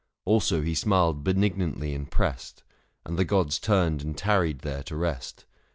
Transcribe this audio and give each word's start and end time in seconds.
Also 0.25 0.61
he 0.63 0.73
smiled 0.73 1.23
benignantly 1.23 1.93
and 1.93 2.09
pressed; 2.09 2.63
570 3.03 3.03
And 3.05 3.19
the 3.19 3.23
gods 3.25 3.59
turned 3.59 4.01
and 4.01 4.17
tarried 4.17 4.59
there 4.61 4.81
to 4.81 4.95
rest. 4.95 5.45